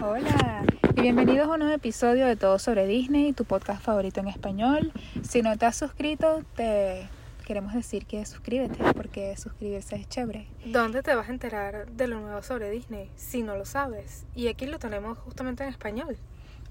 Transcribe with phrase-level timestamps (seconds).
[0.00, 0.64] Hola
[0.96, 4.92] y bienvenidos a un nuevo episodio de Todo sobre Disney, tu podcast favorito en español.
[5.22, 7.08] Si no te has suscrito, te
[7.46, 10.48] queremos decir que suscríbete porque suscribirse es chévere.
[10.66, 14.26] ¿Dónde te vas a enterar de lo nuevo sobre Disney si no lo sabes?
[14.34, 16.16] Y aquí lo tenemos justamente en español.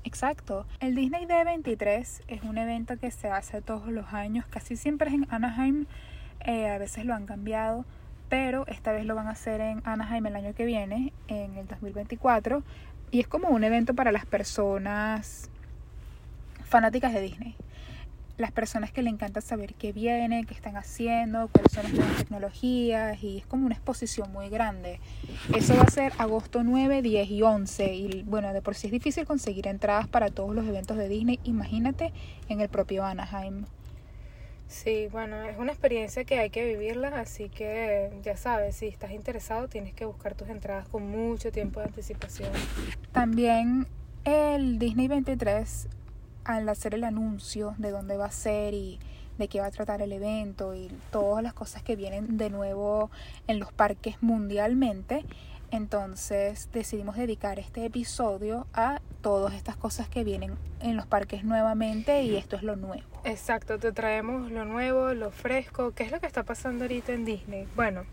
[0.03, 0.65] Exacto.
[0.81, 5.15] El Disney D23 es un evento que se hace todos los años, casi siempre es
[5.15, 5.85] en Anaheim,
[6.41, 7.85] eh, a veces lo han cambiado,
[8.27, 11.67] pero esta vez lo van a hacer en Anaheim el año que viene, en el
[11.67, 12.63] 2024,
[13.13, 15.47] y es como un evento para las personas
[16.65, 17.55] fanáticas de Disney.
[18.39, 22.17] Las personas que le encanta saber qué viene, qué están haciendo, cuáles son las nuevas
[22.17, 24.99] tecnologías y es como una exposición muy grande.
[25.55, 28.91] Eso va a ser agosto 9, 10 y 11 y bueno, de por sí es
[28.91, 32.11] difícil conseguir entradas para todos los eventos de Disney, imagínate
[32.49, 33.65] en el propio Anaheim.
[34.67, 39.11] Sí, bueno, es una experiencia que hay que vivirla, así que ya sabes, si estás
[39.11, 42.51] interesado tienes que buscar tus entradas con mucho tiempo de anticipación.
[43.11, 43.87] También
[44.23, 45.87] el Disney 23,
[46.45, 48.99] al hacer el anuncio de dónde va a ser y
[49.37, 53.09] de qué va a tratar el evento y todas las cosas que vienen de nuevo
[53.47, 55.25] en los parques mundialmente,
[55.73, 62.21] entonces decidimos dedicar este episodio a todas estas cosas que vienen en los parques nuevamente
[62.21, 63.03] y esto es lo nuevo.
[63.23, 65.91] Exacto, te traemos lo nuevo, lo fresco.
[65.95, 67.67] ¿Qué es lo que está pasando ahorita en Disney?
[67.75, 68.03] Bueno,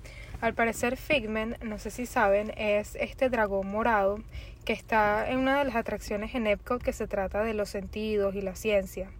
[0.40, 4.20] al parecer Figment, no sé si saben, es este dragón morado
[4.64, 8.34] que está en una de las atracciones en Epcot que se trata de los sentidos
[8.34, 9.10] y la ciencia.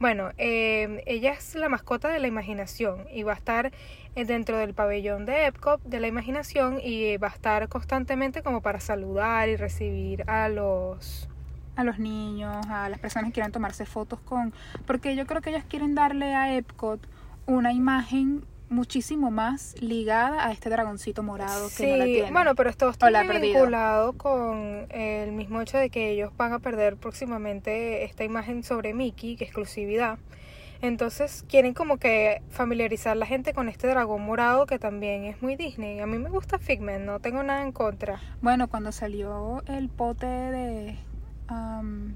[0.00, 3.72] Bueno, eh, ella es la mascota de la imaginación y va a estar
[4.14, 8.62] eh, dentro del pabellón de Epcot de la imaginación y va a estar constantemente como
[8.62, 11.28] para saludar y recibir a los
[11.74, 14.52] a los niños, a las personas que quieran tomarse fotos con,
[14.84, 17.00] porque yo creo que ellas quieren darle a Epcot
[17.46, 22.30] una imagen muchísimo más ligada a este dragoncito morado que no la tiene.
[22.30, 26.96] Bueno, pero esto está vinculado con el mismo hecho de que ellos van a perder
[26.96, 30.18] próximamente esta imagen sobre Mickey, que exclusividad.
[30.80, 35.56] Entonces quieren como que familiarizar la gente con este dragón morado que también es muy
[35.56, 35.98] Disney.
[35.98, 38.20] A mí me gusta Figment, no tengo nada en contra.
[38.42, 40.96] Bueno, cuando salió el pote de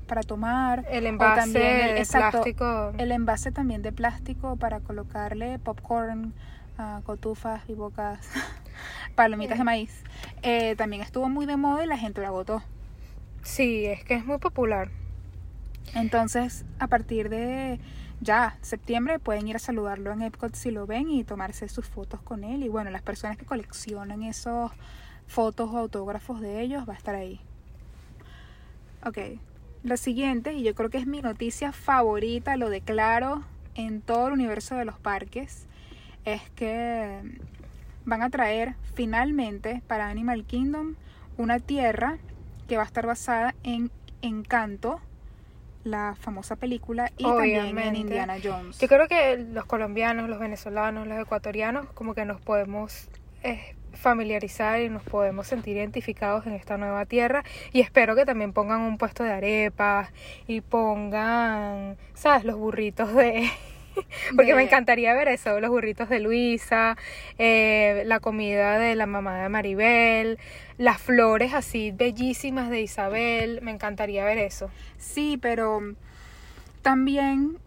[0.06, 0.84] para tomar.
[0.91, 2.93] El envase de plástico.
[2.98, 6.34] El envase también de plástico para colocarle popcorn,
[6.78, 8.28] uh, cotufas y bocas,
[9.15, 10.03] palomitas de maíz.
[10.42, 12.62] Eh, también estuvo muy de moda y la gente lo agotó.
[13.42, 14.91] Sí, es que es muy popular.
[15.94, 17.81] Entonces, a partir de
[18.21, 22.21] ya septiembre pueden ir a saludarlo en Epcot si lo ven y tomarse sus fotos
[22.21, 22.62] con él.
[22.62, 24.71] Y bueno, las personas que coleccionan esos
[25.26, 27.41] fotos o autógrafos de ellos va a estar ahí.
[29.05, 29.19] Ok,
[29.83, 33.43] lo siguiente, y yo creo que es mi noticia favorita, lo declaro
[33.75, 35.67] en todo el universo de los parques,
[36.25, 37.21] es que
[38.05, 40.95] van a traer finalmente para Animal Kingdom
[41.37, 42.19] una tierra
[42.69, 43.91] que va a estar basada en
[44.23, 45.01] Encanto,
[45.83, 48.79] la famosa película, y también en Indiana Jones.
[48.79, 53.09] Yo creo que los colombianos, los venezolanos, los ecuatorianos, como que nos podemos
[53.43, 58.53] eh, familiarizar y nos podemos sentir identificados en esta nueva tierra y espero que también
[58.53, 60.10] pongan un puesto de arepas
[60.47, 62.44] y pongan, ¿sabes?
[62.44, 63.48] Los burritos de...
[64.36, 66.97] Porque me encantaría ver eso, los burritos de Luisa,
[67.38, 70.38] eh, la comida de la mamá de Maribel,
[70.78, 74.70] las flores así bellísimas de Isabel, me encantaría ver eso.
[74.97, 75.80] Sí, pero
[76.80, 77.59] también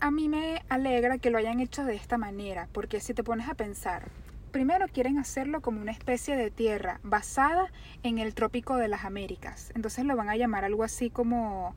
[0.00, 3.48] a mí me alegra que lo hayan hecho de esta manera, porque si te pones
[3.48, 4.08] a pensar,
[4.54, 7.72] primero quieren hacerlo como una especie de tierra basada
[8.04, 9.72] en el trópico de las Américas.
[9.74, 11.74] Entonces lo van a llamar algo así como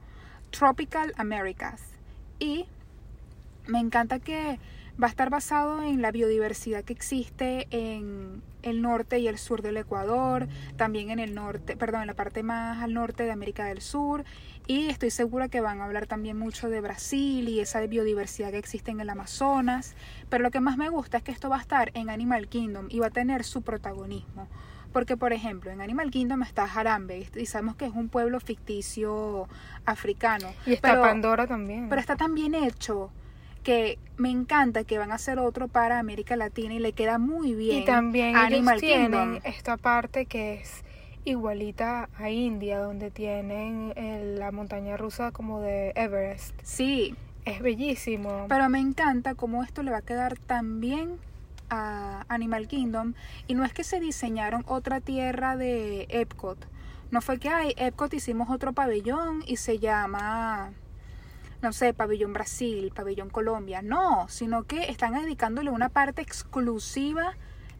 [0.52, 1.82] Tropical Americas.
[2.38, 2.68] Y
[3.66, 4.60] me encanta que
[5.02, 9.64] va a estar basado en la biodiversidad que existe en el norte y el sur
[9.64, 13.66] del Ecuador, también en el norte, perdón, en la parte más al norte de América
[13.66, 14.24] del Sur
[14.68, 18.58] y estoy segura que van a hablar también mucho de Brasil y esa biodiversidad que
[18.58, 19.96] existe en el Amazonas,
[20.30, 22.88] pero lo que más me gusta es que esto va a estar en Animal Kingdom
[22.90, 24.48] y va a tener su protagonismo.
[24.92, 29.48] Porque, por ejemplo, en Animal Kingdom está Harambe y sabemos que es un pueblo ficticio
[29.86, 30.50] africano.
[30.66, 31.88] Y está Pandora también.
[31.88, 33.12] Pero está tan bien hecho
[33.64, 37.54] que me encanta que van a hacer otro para América Latina y le queda muy
[37.54, 37.84] bien.
[37.84, 40.84] Y también Animal tienen esta parte que es
[41.30, 43.94] igualita a India, donde tienen
[44.38, 46.54] la montaña rusa como de Everest.
[46.64, 47.16] Sí.
[47.46, 48.46] Es bellísimo.
[48.50, 51.18] Pero me encanta cómo esto le va a quedar tan bien
[51.70, 53.14] a Animal Kingdom.
[53.48, 56.58] Y no es que se diseñaron otra tierra de Epcot.
[57.10, 60.74] No fue que hay Epcot hicimos otro pabellón y se llama
[61.62, 67.34] no sé, pabellón Brasil, pabellón Colombia, no, sino que están dedicándole una parte exclusiva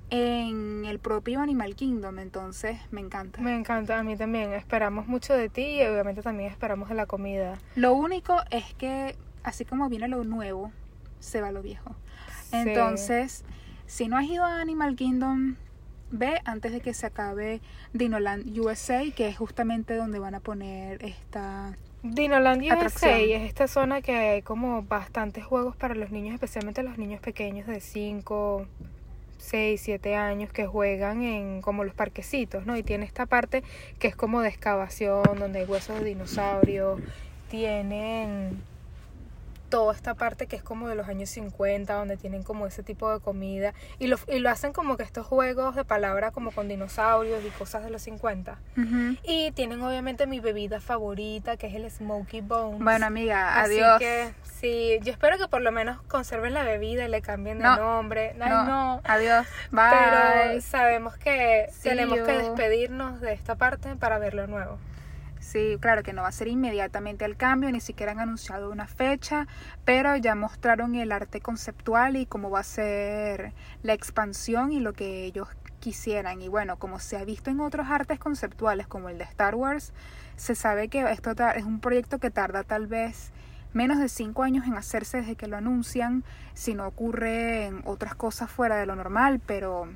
[0.10, 3.42] en el propio Animal Kingdom, entonces me encanta.
[3.42, 4.54] Me encanta, a mí también.
[4.54, 7.58] Esperamos mucho de ti y obviamente también esperamos de la comida.
[7.76, 10.72] Lo único es que, así como viene lo nuevo,
[11.20, 11.96] se va lo viejo.
[12.44, 12.58] Sí.
[12.58, 13.44] Entonces,
[13.86, 15.56] si no has ido a Animal Kingdom,
[16.12, 17.62] ve antes de que se acabe
[17.94, 21.76] Dinoland USA, que es justamente donde van a poner esta...
[22.04, 23.12] Dinoland USA Atracción.
[23.12, 27.68] es esta zona que hay como bastantes juegos para los niños, especialmente los niños pequeños
[27.68, 28.66] de 5,
[29.38, 32.78] 6, 7 años que juegan en como los parquecitos, ¿no?
[32.78, 33.64] Y tiene esta parte
[34.00, 36.98] que es como de excavación, donde hay huesos de dinosaurio,
[37.50, 38.62] tienen
[39.70, 43.12] toda esta parte que es como de los años 50, donde tienen como ese tipo
[43.14, 46.68] de comida y lo, y lo hacen como que estos juegos de palabra como con
[46.68, 48.58] dinosaurios y cosas de los 50.
[48.78, 49.18] Ujú.
[49.24, 52.80] Y tienen obviamente mi bebida favorita, que es el Smoky Bones.
[52.80, 54.00] Bueno, amiga, Así adiós.
[54.00, 57.64] que sí, yo espero que por lo menos conserven la bebida y le cambien de
[57.66, 58.36] No, nombre.
[58.40, 59.02] Ay, no, no.
[59.04, 59.46] Adiós.
[59.72, 59.82] Bye.
[59.92, 64.78] Pero sabemos que See tenemos que despedirnos de esta parte para ver lo nuevo.
[65.48, 68.86] Sí, claro que no va a ser inmediatamente el cambio, ni siquiera han anunciado una
[68.86, 69.48] fecha,
[69.86, 74.92] pero ya mostraron el arte conceptual y cómo va a ser la expansión y lo
[74.92, 75.48] que ellos
[75.80, 76.42] quisieran.
[76.42, 79.94] Y bueno, como se ha visto en otros artes conceptuales como el de Star Wars,
[80.36, 83.32] se sabe que esto es un proyecto que tarda tal vez
[83.72, 88.52] menos de cinco años en hacerse desde que lo anuncian, si no ocurren otras cosas
[88.52, 89.88] fuera de lo normal, pero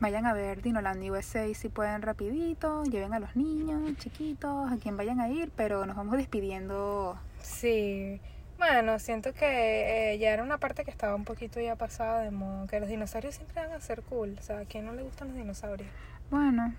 [0.00, 4.96] vayan a ver Dinoland USA si pueden rapidito, lleven a los niños chiquitos, a quien
[4.96, 7.18] vayan a ir, pero nos vamos despidiendo.
[7.42, 8.20] Sí.
[8.58, 12.32] Bueno, siento que eh, ya era una parte que estaba un poquito ya pasada de
[12.32, 14.36] modo, que los dinosaurios siempre van a ser cool.
[14.38, 15.88] O sea, ¿a quién no le gustan los dinosaurios?
[16.30, 16.74] Bueno,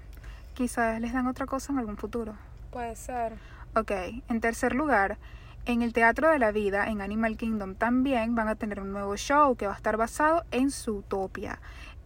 [0.56, 2.36] quizás les dan otra cosa en algún futuro.
[2.72, 3.34] Puede ser.
[3.76, 3.92] Ok,
[4.28, 5.18] en tercer lugar,
[5.66, 9.16] en el Teatro de la Vida, en Animal Kingdom también van a tener un nuevo
[9.16, 11.60] show que va a estar basado en Zootopia.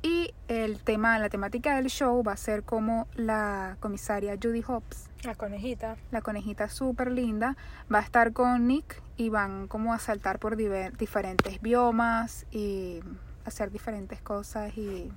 [0.05, 5.09] Y el tema, la temática del show va a ser como la comisaria Judy Hopps,
[5.23, 5.95] La conejita.
[6.11, 7.55] la conejita súper linda,
[7.91, 12.99] va a estar con Nick y van como a saltar por diferentes biomas y
[13.45, 15.09] hacer diferentes cosas y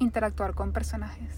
[0.00, 1.36] interactuar con personajes.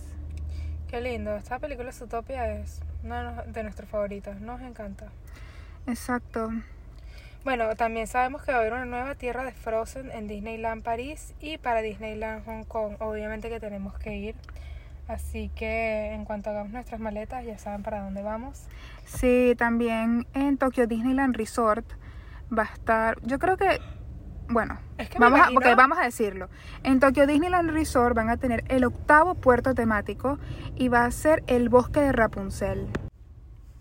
[0.89, 1.37] Qué lindo.
[1.37, 4.41] Esta película Zootopia es una de nuestros favoritos.
[4.41, 5.07] Nos encanta.
[5.87, 6.51] Exacto.
[7.43, 11.35] Bueno, también sabemos que va a haber una nueva tierra de Frozen en Disneyland París
[11.41, 12.97] y para Disneyland Hong Kong.
[12.99, 14.35] Obviamente que tenemos que ir.
[15.09, 18.67] Así que en cuanto hagamos nuestras maletas ya saben para dónde vamos.
[19.07, 21.87] Sí, también en Tokyo Disneyland Resort
[22.57, 23.81] va a estar, yo creo que,
[24.49, 26.49] bueno, Es que vamos, a, vamos a decirlo.
[26.85, 30.39] En Tokyo Disneyland Resort van a tener el octavo puerto temático
[30.77, 32.87] y va a ser el bosque de Rapunzel,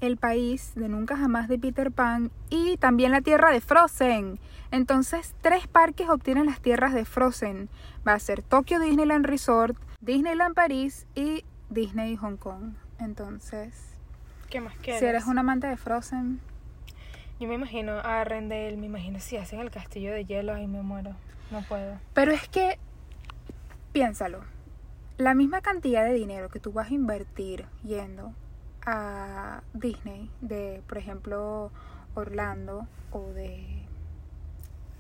[0.02, 4.40] el país de nunca jamás de Peter Pan y también la tierra de Frozen.
[4.72, 7.70] Entonces, tres parques obtienen las tierras de Frozen.
[8.08, 12.74] Va a ser Tokyo Disneyland Resort, Disneyland París y Disney Hong Kong.
[13.00, 13.74] Entonces,
[14.50, 15.00] ¿Qué más quieres?
[15.00, 16.40] si eres un amante de Frozen,
[17.40, 20.82] Yo me imagino a Arendelle, me imagino si hacen el castillo de hielo, ahí me
[20.82, 21.16] muero.
[21.52, 21.98] No puedo.
[22.14, 22.78] pero es que,
[23.92, 24.42] piénsalo,
[25.18, 28.34] la misma cantidad de dinero que tú vas a invertir yendo
[28.86, 31.72] a Disney, de por ejemplo
[32.16, 33.86] Orlando o de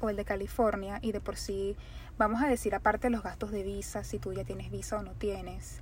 [0.01, 1.75] o el de California y de por sí
[2.17, 5.11] vamos a decir aparte los gastos de visa si tú ya tienes visa o no
[5.11, 5.81] tienes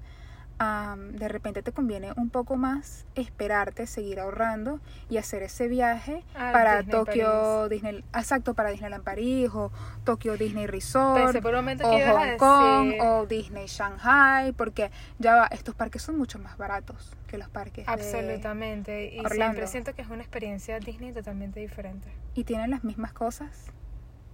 [0.59, 6.51] de repente te conviene un poco más esperarte seguir ahorrando y hacer ese viaje Al
[6.51, 9.71] para Disney Tokio Disney exacto para Disneyland París o
[10.03, 14.89] Tokio Disney Resort por un momento o que Hong Kong decir- o Disney Shanghai porque
[15.19, 19.13] ya va, estos parques son mucho más baratos que los parques de- Absolutamente.
[19.13, 19.35] Y Orlando.
[19.35, 22.07] siempre siento que es una experiencia Disney totalmente diferente.
[22.33, 23.65] y tienen las mismas cosas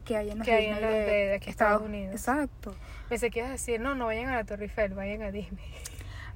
[0.06, 2.14] que hay en los Que hay en Disney los de aquí, Estados Unidos.
[2.16, 2.76] Exacto.
[3.10, 5.64] Pensé que ibas a decir, no, no vayan a la Torre Eiffel, vayan a Disney.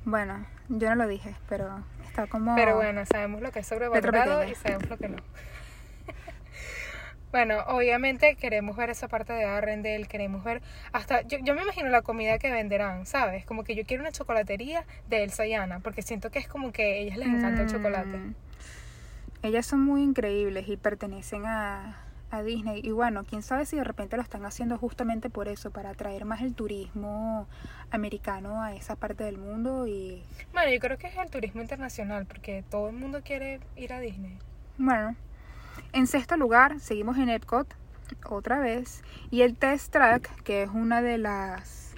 [0.07, 4.47] Bueno, yo no lo dije, pero está como Pero bueno, sabemos lo que es sobrevalorado
[4.47, 5.17] y sabemos lo que no.
[7.33, 10.61] bueno, obviamente queremos ver esa parte de Arendelle, queremos ver
[10.93, 13.43] hasta, yo, yo me imagino la comida que venderán, ¿sabes?
[13.43, 16.71] Como que yo quiero una chocolatería de Elsa y Anna, porque siento que es como
[16.71, 18.17] que a ellas les encanta el chocolate.
[18.17, 18.35] Mm.
[19.43, 22.81] Ellas son muy increíbles y pertenecen a, a Disney.
[22.83, 26.25] Y bueno, quién sabe si de repente lo están haciendo justamente por eso, para atraer
[26.25, 27.47] más el turismo
[27.91, 29.87] americano a esa parte del mundo.
[29.87, 33.93] Y Bueno, yo creo que es el turismo internacional, porque todo el mundo quiere ir
[33.93, 34.37] a Disney.
[34.77, 35.15] bueno,
[35.93, 37.67] en sexto lugar seguimos en Epcot
[38.25, 39.03] otra vez.
[39.31, 41.93] Y el Test Track, que es una de las...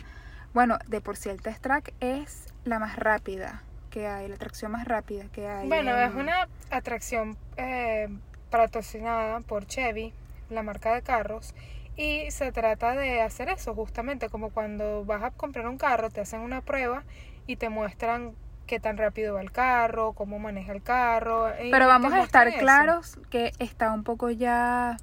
[0.53, 4.71] Bueno, de por sí el Test Track es la más rápida que hay, la atracción
[4.71, 5.67] más rápida que hay.
[5.67, 8.07] Bueno, en- es una atracción eh,
[8.49, 10.13] patrocinada por Chevy,
[10.49, 11.53] la marca de carros,
[11.95, 16.21] Y se trata de hacer eso, justamente como cuando vas a comprar un carro, te
[16.21, 17.03] hacen una prueba
[17.45, 18.35] y te muestran
[18.67, 21.51] qué tan rápido va el carro, cómo maneja el carro.
[21.59, 24.95] Pero vamos a estar claros que está un poco ya,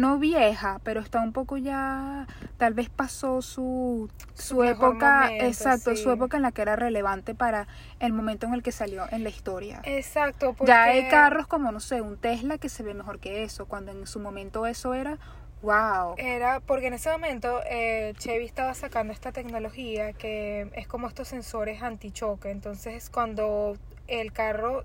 [0.00, 2.26] no vieja, pero está un poco ya,
[2.56, 6.02] tal vez pasó su, su, época, momento, exacto, sí.
[6.02, 7.68] su época en la que era relevante para
[8.00, 9.80] el momento en el que salió en la historia.
[9.84, 10.72] Exacto, porque...
[10.72, 13.92] Ya hay carros como, no sé, un Tesla que se ve mejor que eso, cuando
[13.92, 15.18] en su momento eso era,
[15.62, 16.14] wow.
[16.16, 21.28] Era porque en ese momento eh, Chevy estaba sacando esta tecnología que es como estos
[21.28, 22.50] sensores antichoque.
[22.50, 23.76] Entonces, cuando
[24.06, 24.84] el carro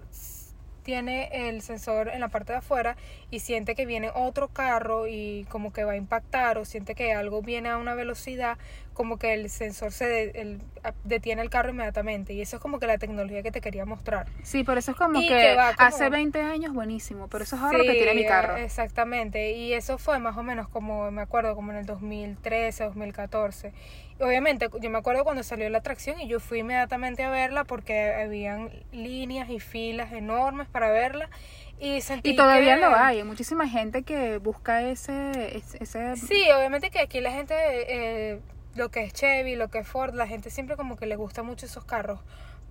[0.86, 2.96] tiene el sensor en la parte de afuera
[3.32, 7.12] y siente que viene otro carro y como que va a impactar o siente que
[7.12, 8.58] algo viene a una velocidad,
[8.96, 10.62] como que el sensor se de- el-
[11.04, 12.34] detiene el carro inmediatamente.
[12.34, 14.26] Y eso es como que la tecnología que te quería mostrar.
[14.42, 17.44] Sí, pero eso es como Y que, que va como- hace 20 años buenísimo, pero
[17.44, 18.58] eso es ahora lo que tiene mi Sí, carro.
[18.58, 22.86] eh, Exactamente, y eso fue más o menos como, me acuerdo, como en el 2013,
[22.86, 23.72] 2014.
[24.20, 27.66] Y obviamente, yo me acuerdo cuando salió la atracción y yo fui inmediatamente a verla
[27.66, 31.30] porque habían líneas y filas enormes para verla.
[31.78, 36.90] Y todavía que- lo hay, hay muchísima gente que busca ese, ese, ese- Sí, obviamente
[36.90, 38.40] que aquí la gente, eh,
[38.76, 41.44] lo que es Chevy, lo que es Ford, la gente siempre como que le gusta
[41.44, 42.20] mucho esos carros.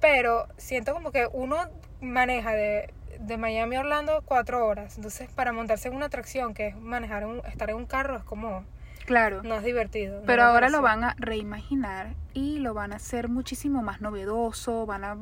[0.01, 1.57] Pero siento como que uno
[2.01, 4.97] maneja de, de Miami a Orlando cuatro horas.
[4.97, 8.25] Entonces, para montarse en una atracción, que es manejar, un, estar en un carro, es
[8.25, 8.65] como,
[9.07, 9.43] claro.
[9.43, 10.21] no es divertido.
[10.21, 14.85] no Pero ahora lo van a reimaginar y lo van a hacer muchísimo más novedoso,
[14.87, 15.17] van a,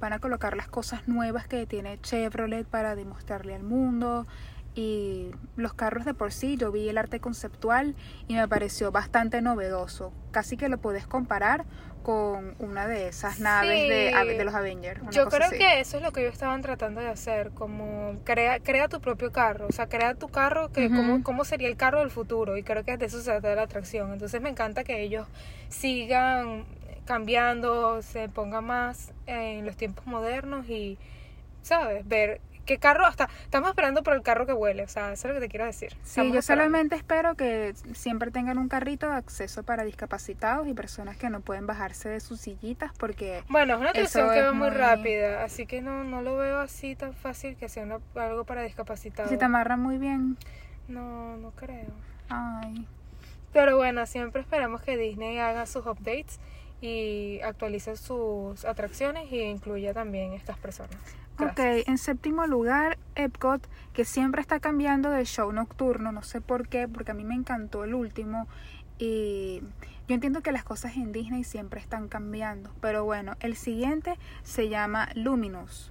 [0.00, 4.26] van a colocar las cosas nuevas que tiene Chevrolet para demostrarle al mundo.
[4.76, 7.94] Y los carros de por sí, yo vi el arte conceptual
[8.26, 10.12] y me pareció bastante novedoso.
[10.32, 11.64] Casi que lo puedes comparar
[12.02, 14.28] con una de esas naves de, Sí.
[14.36, 15.00] de los Avengers.
[15.10, 15.56] Yo creo así.
[15.58, 19.32] que eso es lo que ellos estaban tratando de hacer, como crea, crea tu propio
[19.32, 20.96] carro, o sea, crea tu carro, que Ujú.
[20.96, 23.62] cómo, cómo sería el carro del futuro, y creo que de eso se trata la
[23.62, 24.12] atracción.
[24.12, 25.26] Entonces me encanta que ellos
[25.70, 26.64] sigan
[27.06, 30.98] cambiando, se pongan más en los tiempos modernos y,
[31.62, 32.06] ¿sabes?
[32.06, 35.34] Ver qué carro, hasta estamos esperando por el carro que huele, o sea, eso es
[35.34, 35.90] lo que te quiero decir.
[35.92, 36.64] Sí, Estamos yo esperando.
[36.64, 41.40] solamente espero que siempre tengan un carrito de acceso para discapacitados y personas que no
[41.40, 44.76] pueden bajarse de sus sillitas porque Bueno, es una atracción Eso que va muy muy-
[44.78, 48.62] rápida, así que no, no lo veo así tan fácil que sea una- algo para
[48.62, 49.30] discapacitados.
[49.30, 50.36] si te amarran muy bien.
[50.88, 51.86] No, no creo.
[52.28, 52.86] Ay.
[53.52, 56.40] Pero bueno, siempre esperamos que Disney haga sus updates
[56.80, 60.96] y actualice sus atracciones y incluya también estas personas.
[61.34, 61.88] Ok, Gracias.
[61.88, 66.86] en séptimo lugar, Epcot, que siempre está cambiando de show nocturno, no sé por qué,
[66.86, 68.46] porque a mí me encantó el último
[68.98, 69.62] y
[70.06, 74.68] yo entiendo que las cosas en Disney siempre están cambiando, pero bueno, el siguiente se
[74.68, 75.90] llama Luminous,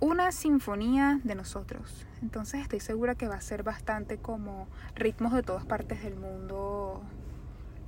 [0.00, 2.06] una sinfonía de nosotros.
[2.22, 7.02] Entonces estoy segura que va a ser bastante como ritmos de todas partes del mundo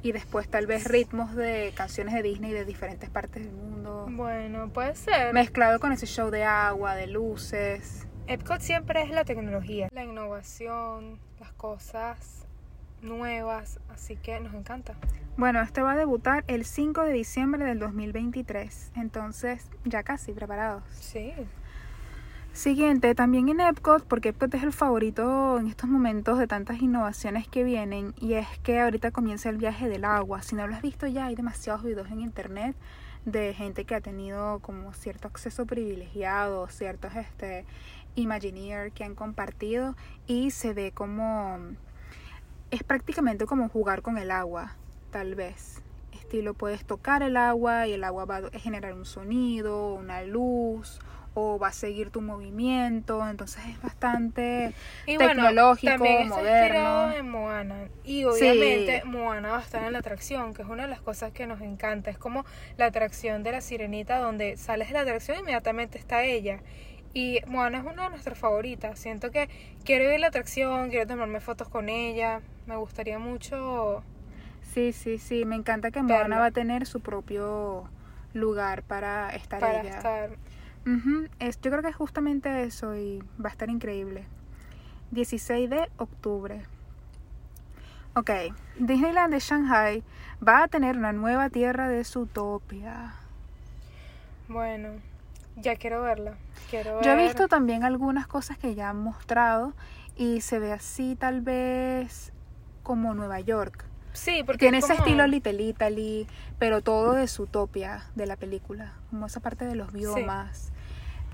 [0.02, 4.06] y después tal vez ritmos de canciones de Disney de diferentes partes del mundo.
[4.10, 5.32] Bueno, puede ser.
[5.32, 8.06] Mezclado con ese show de agua, de luces.
[8.26, 12.46] Epcot siempre es la tecnología, la innovación, las cosas
[13.02, 14.94] nuevas, así que nos encanta.
[15.36, 18.92] Bueno, este va a debutar el 5 de diciembre del 2023.
[18.96, 20.84] Entonces, ya casi preparados.
[20.92, 21.32] Sí.
[22.52, 27.48] Siguiente, también en Epcot, porque Epcot es el favorito en estos momentos de tantas innovaciones
[27.48, 30.42] que vienen, y es que ahorita comienza el viaje del agua.
[30.42, 32.76] Si no lo has visto ya, hay demasiados videos en internet
[33.24, 37.64] de gente que ha tenido como cierto acceso privilegiado, ciertos este
[38.16, 41.58] Imagineer que han compartido y se ve como
[42.70, 44.76] es prácticamente como jugar con el agua,
[45.10, 45.80] tal vez.
[46.12, 51.00] Estilo puedes tocar el agua y el agua va a generar un sonido, una luz
[51.34, 54.74] o va a seguir tu movimiento, entonces es bastante
[55.06, 57.12] Y Tecnológico, bueno, moderno.
[57.12, 57.88] en Moana.
[58.04, 61.32] Y obviamente Moana va a estar en la atracción, que es una de las cosas
[61.32, 62.10] que nos encanta.
[62.10, 62.44] Es como
[62.76, 66.60] la atracción de la sirenita, donde sales de la atracción y inmediatamente está ella.
[67.14, 68.98] Y Moana es una de nuestras favoritas.
[68.98, 69.48] Siento que
[69.84, 72.40] quiero ir a la atracción, quiero tomarme fotos con ella.
[72.66, 74.02] Me gustaría mucho.
[74.62, 76.02] Sí, sí, sí, me encanta que.
[76.02, 77.90] Moana va a tener su propio
[78.32, 79.96] lugar para estar para ella.
[79.96, 80.30] estar.
[80.86, 84.24] Ujú, es, yo creo que es justamente eso y va a estar increíble.
[85.12, 86.62] 16 de octubre.
[88.14, 88.30] Ok,
[88.78, 90.02] Disneyland de Shanghai
[90.46, 93.14] va a tener una nueva tierra de Zootopia.
[94.48, 94.90] Bueno,
[95.56, 96.34] ya quiero verla.
[96.68, 99.72] Quiero Yo he ver- visto también algunas cosas que ya han mostrado
[100.16, 102.32] y se ve así tal vez
[102.82, 103.84] como Nueva York.
[104.12, 106.26] Sí, porque Tiene es ese como- estilo Little Italy,
[106.58, 110.70] pero todo de Zootopia de la película, como esa parte de los biomas.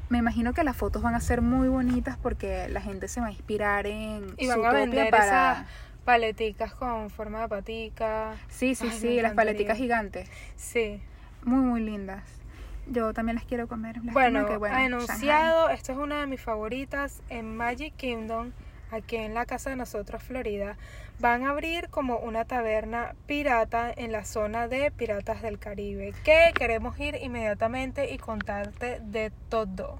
[0.08, 3.26] Me imagino que las fotos van a ser muy bonitas porque la gente se va
[3.26, 5.66] a inspirar en Y van a Zootopia vender para esa-
[6.04, 8.32] paleticas con forma de patica.
[8.48, 9.34] Sí, sí, Ay, sí, las encantaría.
[9.34, 10.30] paleticas gigantes.
[10.56, 11.02] Sí.
[11.44, 12.22] Muy, muy lindas.
[12.90, 14.00] Yo también las quiero comer.
[14.02, 18.52] Bueno, que, bueno, anunciado, esta es una de mis favoritas en Magic Kingdom,
[18.90, 20.76] aquí en la casa de nosotros, Florida.
[21.20, 26.52] Van a abrir como una taberna pirata en la zona de Piratas del Caribe, que
[26.54, 29.98] queremos ir inmediatamente y contarte de todo.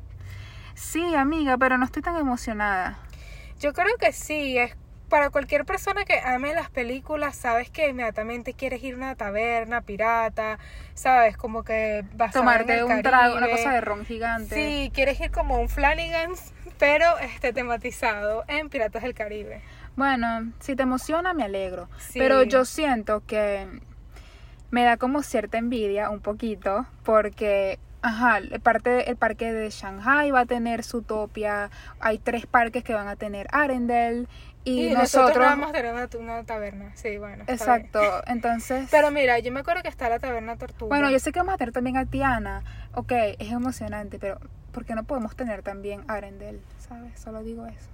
[0.74, 2.98] Sí, amiga, pero no estoy tan emocionada.
[3.58, 4.76] Yo creo que sí, es
[5.08, 9.80] para cualquier persona que ame las películas, sabes que inmediatamente quieres ir a una taberna
[9.80, 10.58] pirata,
[10.94, 14.54] sabes, como que vas Tomarte un trago, una cosa de ron gigante.
[14.54, 19.62] Sí, quieres ir como un Flanagan's, pero este tematizado en Piratas del Caribe.
[19.96, 21.88] Bueno, si te emociona, me alegro.
[21.98, 22.18] Sí.
[22.18, 23.66] Pero yo siento que
[24.70, 30.30] me da como cierta envidia, un poquito, porque, ajá, el, parte, el parque de Shanghai
[30.30, 34.28] va a tener su topia, hay tres parques que van a tener Arendelle,
[34.68, 35.46] y, Y, nosotros, nosotros...
[35.46, 37.44] vamos a tener una, una taberna, sí, bueno.
[37.46, 38.88] Exacto, entonces...
[38.90, 40.88] Pero mira, yo me acuerdo que está la taberna Tortuga.
[40.88, 42.62] Bueno, yo sé que vamos a tener también a Tiana.
[42.94, 44.38] Ok, es emocionante, pero
[44.72, 46.60] ¿por qué no podemos tener también Arendelle?
[46.78, 47.18] ¿Sabes?
[47.20, 47.88] Solo digo eso.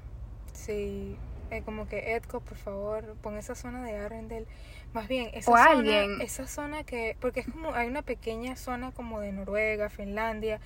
[0.53, 1.17] Sí,
[1.51, 4.47] eh, como que Edco, por favor, pon esa zona de Arendelle.
[4.93, 6.21] Más bien, esa O zona, alguien.
[6.21, 10.61] esa zona que, porque es como, hay una pequeña zona como de Noruega, Finlandia,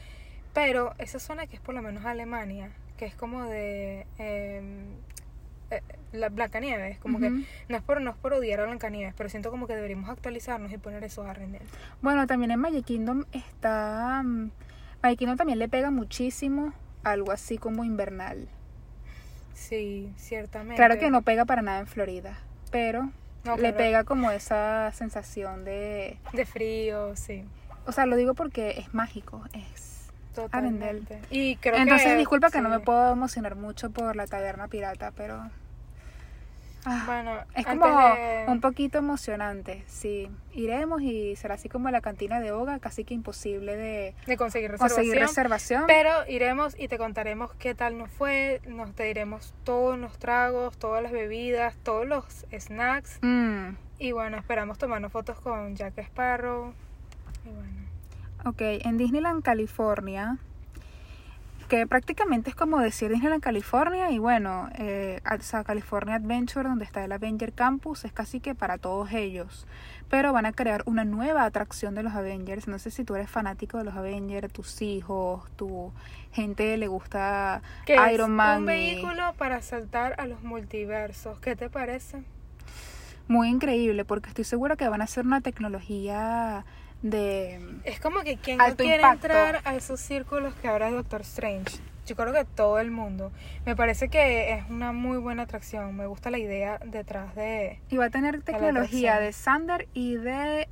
[0.53, 4.61] pero esa zona que es por lo menos Alemania, que es como de eh,
[5.71, 5.83] eh,
[6.13, 7.43] la Blancanieves, como que Ujú.
[7.69, 10.73] no es por no es por odiar a Blancanieves, pero siento como que deberíamos actualizarnos
[10.73, 11.67] y poner eso a Arendelle.
[12.03, 14.23] Bueno, también en Magic Kingdom está...
[14.25, 14.51] mm,
[15.03, 16.73] Magic Kingdom también le pega muchísimo
[17.05, 18.49] algo así como invernal.
[19.55, 20.77] Sí, ciertamente.
[20.77, 22.39] Claro que no pega para nada en Florida,
[22.71, 23.11] pero
[23.45, 23.77] No, le claro.
[23.77, 26.19] pega como esa sensación de...
[26.33, 27.45] de frío, sí.
[27.87, 29.98] O sea, lo digo porque es mágico, es...
[30.53, 31.01] Arendelle.
[31.01, 31.35] Totalmente.
[31.35, 35.13] Y creo Entonces, que, disculpa que no me puedo emocionar mucho por la taberna pirata,
[35.17, 35.49] pero...
[36.85, 40.31] Ah, Bueno, es como de- un poquito emocionante, sí.
[40.55, 44.71] Iremos y será así como la cantina de Oga, casi que imposible de de conseguir
[44.71, 45.05] reservación.
[45.05, 45.85] conseguir reservación.
[45.89, 50.79] Pero iremos y te contaremos qué tal nos fue, nos te diremos todos los tragos,
[50.79, 52.25] todas las bebidas, todos los
[52.57, 53.19] snacks.
[53.23, 56.73] Mm, Y bueno, esperamos tomarnos fotos con Jack Sparrow.
[57.45, 57.88] Y bueno.
[58.45, 60.39] Ok, en Disneyland, California,
[61.69, 66.85] que prácticamente es como decir Disneyland, California, y bueno, eh, o sea, California Adventure, donde
[66.85, 69.67] está el Avenger Campus, es casi que para todos ellos.
[70.09, 72.67] Pero van a crear una nueva atracción de los Avengers.
[72.67, 75.93] No sé si tú eres fanático de los Avengers, tus hijos, tu
[76.33, 78.61] gente le gusta Que es Iron Man.
[78.61, 81.39] un vehículo para saltar a los multiversos.
[81.41, 82.23] ¿Qué te parece?
[83.27, 86.65] Muy increíble, porque estoy segura que van a hacer una tecnología
[87.03, 87.81] de...
[87.85, 89.27] Es como que quien no quiere impacto.
[89.27, 91.79] entrar a esos círculos que ahora es Doctor Strange.
[92.07, 93.33] Yo creo que todo el mundo.
[93.67, 95.95] Me parece que es una muy buena atracción.
[95.95, 97.81] Me gusta la idea detrás de...
[97.91, 100.69] Y va a tener tecnología de Sander y de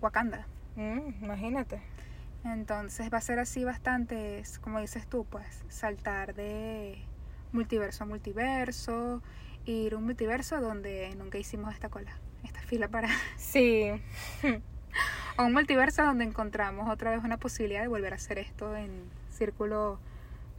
[0.00, 0.46] Wakanda.
[0.74, 1.80] Mm, imagínate.
[2.44, 6.98] Entonces va a ser así bastante, como dices tú, pues saltar de
[7.52, 9.22] multiverso a multiverso,
[9.64, 13.08] ir a un multiverso donde nunca hicimos esta cola, esta fila para...
[13.36, 13.90] Sí.
[15.38, 19.10] O un multiverso donde encontramos otra vez una posibilidad de volver a hacer esto en
[19.30, 19.98] círculo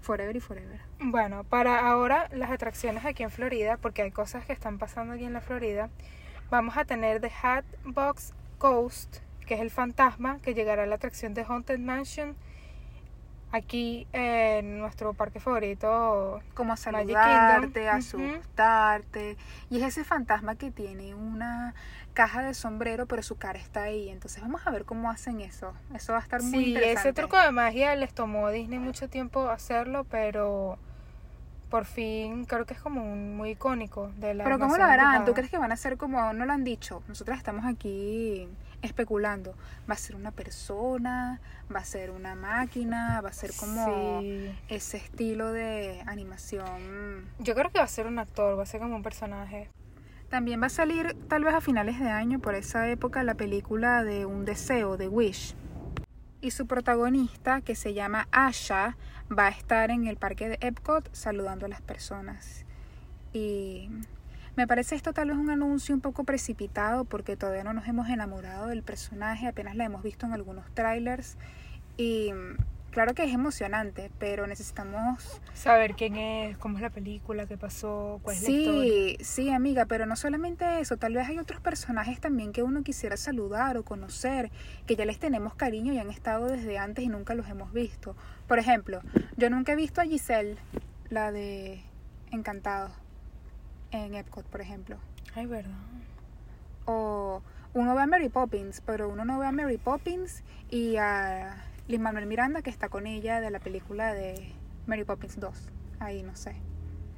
[0.02, 0.80] forever y forever.
[1.00, 5.26] Bueno, para ahora las atracciones aquí en Florida, porque hay cosas que están pasando aquí
[5.26, 5.90] en la Florida,
[6.52, 11.34] vamos a tener The Hatbox Ghost, que es el fantasma que llegará a la atracción
[11.34, 12.36] de Haunted Mansion
[13.52, 16.42] aquí en nuestro parque favorito.
[16.54, 19.38] Como a saludarte, asustarte.
[19.70, 21.74] Y es ese fantasma que tiene una
[22.14, 24.10] caja de sombrero, pero su cara está ahí.
[24.10, 25.74] Entonces vamos a ver cómo hacen eso.
[25.94, 27.10] Eso va a estar muy Sí, interesante.
[27.10, 30.78] ese truco de magia les tomó a Disney mucho tiempo hacerlo, pero
[31.70, 35.26] por fin creo que es como un muy icónico de la Pero ¿cómo lo harán?
[35.26, 37.04] ¿Tú crees que van a ser como no lo han dicho?
[37.08, 38.48] Nosotros estamos aquí
[38.82, 39.56] especulando.
[39.90, 41.40] ¿Va a ser una persona?
[41.74, 43.22] ¿Va a ser una máquina?
[43.22, 44.52] ¿Va a ser como Sí.
[44.70, 47.26] ese estilo de animación?
[47.40, 49.70] Yo creo que va a ser un actor, va a ser como un personaje.
[50.30, 54.04] También va a salir tal vez a finales de año, por esa época, la película
[54.04, 55.56] de Un Deseo, de Wish.
[56.42, 58.98] Y su protagonista, que se llama Asha,
[59.32, 62.66] va a estar en el parque de Epcot saludando a las personas.
[63.34, 63.90] Y
[64.58, 68.10] me parece esto tal vez un anuncio un poco precipitado porque todavía no nos hemos
[68.10, 71.38] enamorado del personaje, apenas la hemos visto en algunos trailers.
[71.96, 72.32] Y
[72.90, 78.20] claro que es emocionante, pero necesitamos Saber quién es, cómo es la película, qué pasó,
[78.24, 78.82] cuál es la historia.
[78.82, 82.82] Sí, sí, amiga, pero no solamente eso, tal vez hay otros personajes también que uno
[82.82, 84.50] quisiera saludar o conocer,
[84.88, 88.16] que ya les tenemos cariño y han estado desde antes y nunca los hemos visto.
[88.48, 89.02] Por ejemplo,
[89.36, 90.58] yo nunca he visto a Giselle,
[91.12, 91.84] la de
[92.32, 92.90] Encantado,
[93.92, 94.98] en Epcot, por ejemplo.
[95.36, 95.78] Ay, verdad.
[96.86, 97.42] O
[97.74, 102.02] uno ve a Mary Poppins, pero uno no ve a Mary Poppins y a Lin
[102.02, 104.54] Manuel Miranda que está con ella de la película de
[104.86, 105.70] Mary Poppins 2.
[106.00, 106.56] Ahí no sé.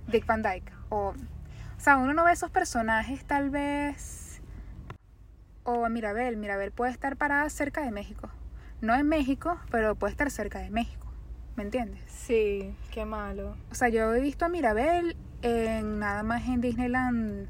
[0.08, 0.72] Dick Van Dyke.
[0.90, 4.42] O, o sea, uno no ve esos personajes tal vez.
[5.64, 6.38] O a Mirabel.
[6.38, 8.30] Mirabel puede estar parada cerca de México.
[8.82, 11.08] No en México, pero puede estar cerca de México.
[11.56, 12.02] ¿Me entiendes?
[12.08, 13.56] Sí, qué malo.
[13.72, 17.48] O sea, yo he visto a Mirabel en nada más en Disneyland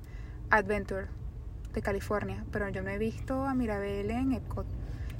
[0.49, 1.07] Adventure
[1.73, 4.65] de California, pero yo no he visto a Mirabel en Epcot.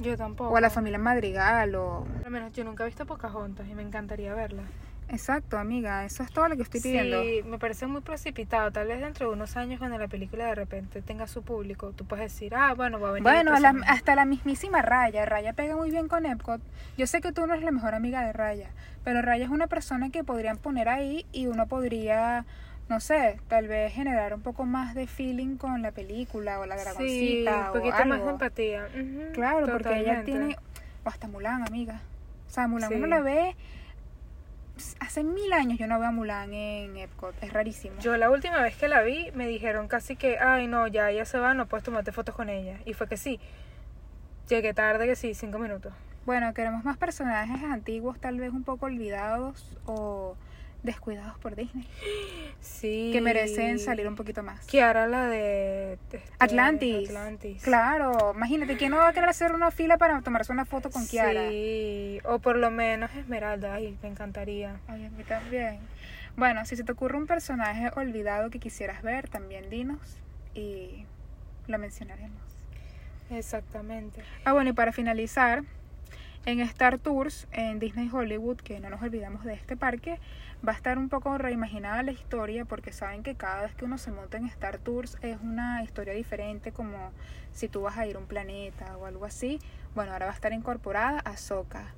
[0.02, 0.52] Yo tampoco.
[0.52, 2.06] O a la familia Madrigal, o...
[2.24, 4.64] Lo menos yo nunca he visto Pocahontas y me encantaría verla.
[5.12, 7.24] Exacto, amiga, eso es todo lo que estoy pidiendo.
[7.24, 8.72] Sí, me parece muy precipitado.
[8.72, 12.06] Tal vez dentro de unos años, cuando la película de repente tenga su público, tú
[12.06, 13.24] puedes decir, ah, bueno, va a venir.
[13.24, 15.26] Bueno, a la- hasta la mismísima Raya.
[15.26, 16.62] Raya pega muy bien con Epcot.
[16.98, 18.70] Yo sé que tú no eres la mejor amiga de Raya,
[19.04, 22.46] pero Raya es una persona que podrían poner ahí y uno podría,
[22.88, 26.78] no sé, tal vez generar un poco más de feeling con la película o la
[26.78, 28.88] Sí, dragoncita un poquito o más de empatía.
[29.34, 30.56] Claro, porque ella tiene.
[31.04, 32.02] O hasta Mulan, amiga.
[32.48, 32.96] O sea, Mulan Sí.
[32.96, 33.56] uno la ve.
[35.00, 37.36] Hace mil años yo no veo a Mulan en Epcot.
[37.42, 38.00] Es rarísimo.
[38.00, 41.26] Yo la última vez que la vi me dijeron casi que, ay no, ya ella
[41.26, 42.80] se va, no puedes tomarte fotos con ella.
[42.86, 43.40] Y fue que sí.
[44.48, 45.94] Llegué tarde, que sí, cinco minutos.
[46.26, 50.36] Bueno, queremos más personajes antiguos, tal vez un poco olvidados o
[50.84, 51.88] descuidados por Disney.
[52.62, 53.10] Sí.
[53.14, 54.66] Que merecen salir un poquito más.
[54.66, 55.94] Kiara, la de...
[55.94, 57.10] este, Atlantis.
[57.10, 57.64] Atlantis.
[57.64, 61.08] Claro, imagínate, ¿quién no va a querer hacer una fila para tomarse una foto con
[61.08, 61.50] Kiara?
[61.50, 64.80] Sí, o por lo menos Esmeralda, ay, me encantaría.
[64.88, 65.80] Ay, a mí también.
[66.36, 70.20] Bueno, si se te ocurre un personaje olvidado que quisieras ver, también dinos
[70.54, 71.06] y
[71.68, 72.42] lo mencionaremos.
[73.30, 74.22] Exactamente.
[74.44, 75.64] Ah, bueno, y para finalizar,
[76.46, 80.20] en Star Tours, en Disney Hollywood, que no nos olvidamos de este parque,
[80.68, 83.98] va a estar un poco reimaginada la historia porque saben que cada vez que uno
[83.98, 87.12] se monta en Star Tours es una historia diferente como
[87.54, 89.60] si tú vas a ir a un planeta o algo así.
[89.96, 91.94] Bueno, ahora va a estar incorporada Ahsoka.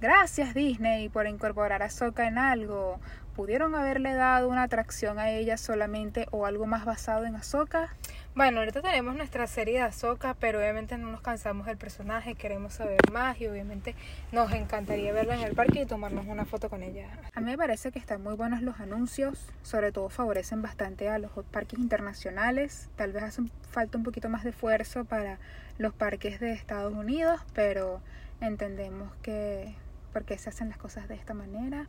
[0.00, 3.00] Gracias Disney por incorporar a Ahsoka en algo.
[3.34, 7.96] ¿Pudieron haberle dado una atracción a ella solamente o algo más basado en Ahsoka?
[8.36, 12.74] Bueno, ahorita tenemos nuestra serie de Ahsoka, pero obviamente no nos cansamos del personaje, queremos
[12.74, 13.94] saber más y obviamente
[14.32, 17.06] nos encantaría verla en el parque y tomarnos una foto con ella.
[17.32, 21.20] A mí me parece que están muy buenos los anuncios, sobre todo favorecen bastante a
[21.20, 22.88] los parques internacionales.
[22.96, 25.38] Tal vez hace falta un poquito más de esfuerzo para
[25.78, 28.00] los parques de Estados Unidos, pero
[28.40, 29.76] entendemos que
[30.12, 31.86] por qué se hacen las cosas de esta manera.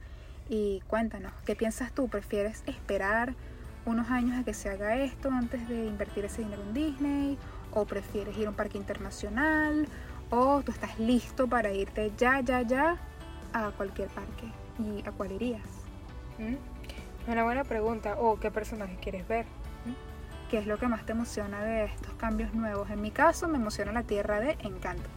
[0.48, 2.08] Y cuéntanos, ¿qué piensas tú?
[2.08, 3.34] ¿Prefieres esperar
[3.86, 7.38] unos años a que se haga esto antes de invertir ese dinero en Disney?
[7.72, 9.88] ¿O prefieres ir a un parque internacional?
[10.30, 12.98] ¿O tú estás listo para irte ya, ya, ya
[13.54, 14.48] a cualquier parque?
[14.80, 15.68] ¿Y a cuál irías?
[16.38, 17.32] ¿Mm?
[17.32, 18.16] Una buena pregunta.
[18.20, 19.46] ¿O qué personaje quieres ver?
[20.50, 22.90] ¿Qué es lo que más te emociona de estos cambios nuevos?
[22.90, 25.10] En mi caso me emociona la tierra de Encanto.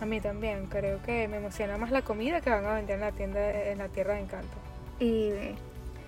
[0.00, 3.00] A mí también, creo que me emociona más la comida que van a vender en
[3.00, 4.56] la tienda en la Tierra de Encanto.
[5.00, 5.30] Y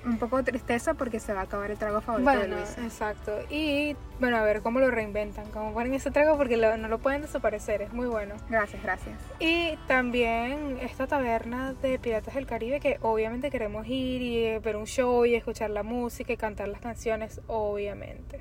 [0.05, 2.83] un poco de tristeza porque se va a acabar el trago favorito de Bueno, Luisa.
[2.85, 3.33] exacto.
[3.51, 6.99] Y bueno, a ver cómo lo reinventan, cómo ponen ese trago porque lo- no lo
[6.99, 8.35] pueden desaparecer, es muy bueno.
[8.49, 9.19] Gracias, gracias.
[9.41, 14.77] Y también esta taberna de Piratas del Caribe que obviamente queremos ir y eh, ver
[14.77, 18.41] un show y escuchar la música y cantar las canciones, obviamente.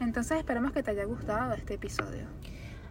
[0.00, 2.26] Entonces esperemos que te haya gustado este episodio.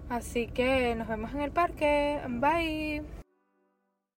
[0.10, 2.20] Así que nos vemos en el parque.
[2.30, 3.25] Bye.